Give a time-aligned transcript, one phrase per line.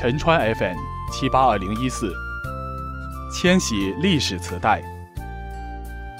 [0.00, 0.76] 陈川 FM
[1.10, 2.14] 七八二零一四，
[3.32, 4.80] 千禧历史磁带，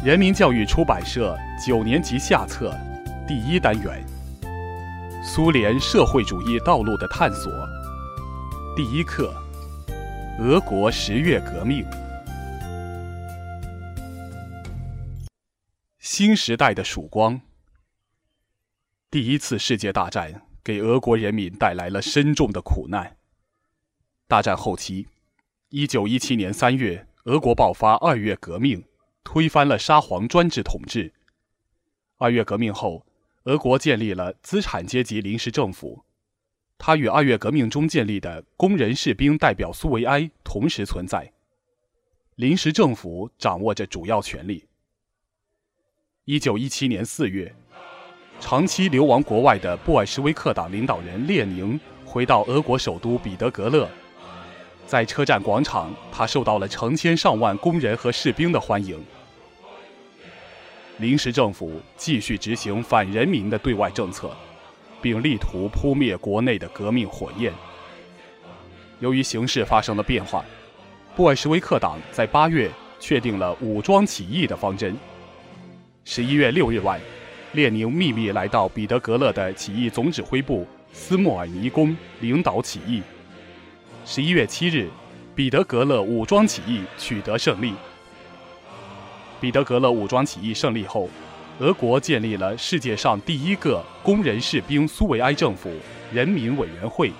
[0.05, 2.77] 人民教育出版社九年级下册
[3.29, 4.05] 第一单元，
[5.23, 7.53] 苏联社会主义道路的探索，
[8.75, 9.33] 第一课，
[10.41, 11.87] 俄国十月革命，
[16.01, 17.41] 新时代的曙光。
[19.09, 23.18] 第一次世界大战给俄国人民带来了深重的苦难。
[24.29, 25.07] 大战后期，
[25.71, 28.85] 一九一七年三月，俄国爆发二月革命，
[29.25, 31.11] 推翻了沙皇专制统治。
[32.19, 33.07] 二月革命后，
[33.45, 36.05] 俄国建立了资产阶级临时政府，
[36.77, 41.33] 它与二月革命中建立的工人士兵代表苏维埃同时存在。
[42.35, 44.67] 临时政府掌握着主要权力。
[46.27, 47.57] 一九一七年四月。
[48.41, 53.91] 长期流亡国外的布尔什维克党领导人列宁回到俄国首都彼得格勒，
[54.89, 58.99] 在车站广场，他受到了成千上万工人和士兵的欢迎。
[60.97, 64.35] 临时政府继续执行反人民的对外政策，
[65.03, 67.53] 并力图扑灭国内的革命火焰。
[68.99, 70.43] 由于形势发生了变化，
[71.15, 74.97] 布尔什维克党在八月确定了武装起义的方针。
[76.03, 76.99] 十一月六日晚。
[77.53, 83.03] 列宁秘密来到彼得格勒的起义总指挥部斯莫尔尼宫，领导起义。
[84.11, 84.89] 十一月七日，
[85.35, 87.75] 彼得格勒武装起义取得胜利。
[89.39, 91.11] 彼得格勒武装起义胜利后，
[91.59, 95.71] 俄国建立了世界上第一个工人士兵苏维埃政府——
[96.11, 97.13] 人民委员会，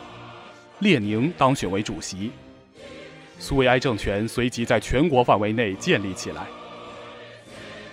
[0.79, 2.31] 列宁当选为主席。
[3.39, 6.47] 苏维埃政权随即在全国范围内建立起来。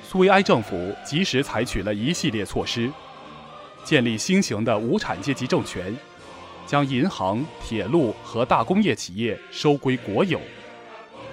[0.07, 2.89] 苏维埃政府及时采取了一系列措施，
[3.83, 5.93] 建立新型的无产阶级政权，
[6.65, 10.39] 将银行、铁路和大工业企业收归国有，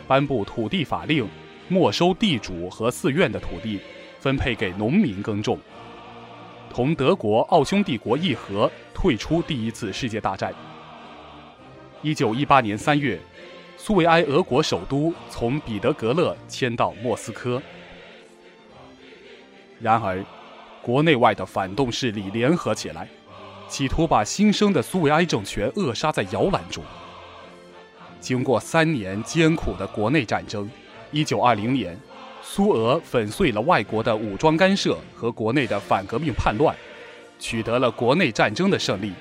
[0.07, 1.27] 颁布土地法令，
[1.69, 3.81] 没收地主和寺院的土地，
[4.21, 5.59] 分配给农民耕种，
[6.71, 10.55] 同德国、奥匈帝国议和，退出第一次世界大战。
[12.03, 13.19] 一九一八年三月，
[13.77, 17.63] 苏维埃俄国首都从彼得格勒迁到莫斯科。
[19.81, 20.25] 然而，
[20.83, 23.09] 国内外的反动势力联合起来，
[23.73, 26.85] 企图把新生的苏维埃政权扼杀在摇篮中。
[28.21, 30.71] 经过三年艰苦的国内战争
[31.11, 31.99] ，1920年，
[32.43, 36.77] 苏俄粉碎了外国的武装干涉和国内的反革命叛乱，
[37.39, 39.15] 取得了国内战争的胜利，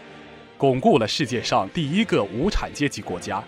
[0.58, 3.42] 巩固了世界上第一个无产阶级国家。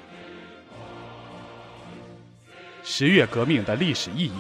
[2.81, 4.39] 十月革命的历史意义。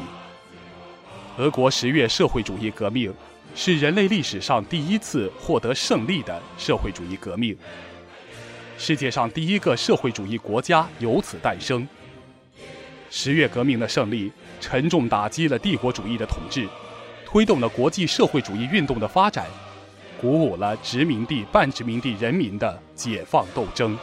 [1.39, 3.13] 俄国十月社会主义革命
[3.55, 7.55] 是人类历史上第一次获得胜利的社会主义革命，
[8.77, 11.87] 世界上第一个社会主义国家由此诞生。
[13.11, 16.67] 十月革命的胜利沉重打击了帝国主义的统治，
[17.25, 19.45] 推动了国际社会主义运动的发展，
[20.19, 23.95] 鼓舞了殖民地半殖民地人民的解放斗争。